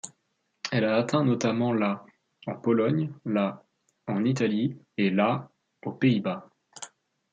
[0.71, 2.03] Elle a atteint notamment la
[2.47, 3.63] en Pologne, la
[4.07, 5.51] en Italie et la
[5.85, 6.49] aux Pays-Bas.